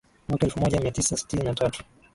[0.29, 1.83] mwaka elfu moja mia tisa sitini na tatu